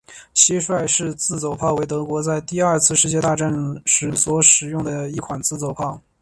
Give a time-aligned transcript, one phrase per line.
[0.33, 3.53] 蟋蟀式自走炮为德国在第二次世界大战
[3.85, 6.01] 时所使用的一款自走炮。